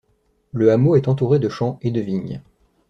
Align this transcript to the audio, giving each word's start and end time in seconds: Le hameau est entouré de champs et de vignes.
Le 0.51 0.71
hameau 0.71 0.95
est 0.95 1.07
entouré 1.07 1.37
de 1.37 1.47
champs 1.47 1.77
et 1.83 1.91
de 1.91 2.01
vignes. 2.01 2.41